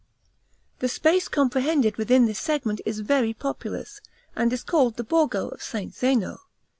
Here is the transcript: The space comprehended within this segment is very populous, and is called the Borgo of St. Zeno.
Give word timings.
The 0.79 0.89
space 0.89 1.27
comprehended 1.27 1.97
within 1.97 2.25
this 2.25 2.39
segment 2.39 2.81
is 2.87 3.01
very 3.01 3.35
populous, 3.35 4.01
and 4.35 4.51
is 4.51 4.63
called 4.63 4.97
the 4.97 5.03
Borgo 5.03 5.49
of 5.49 5.61
St. 5.61 5.93
Zeno. 5.93 6.39